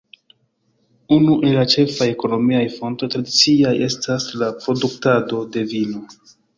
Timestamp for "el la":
1.49-1.65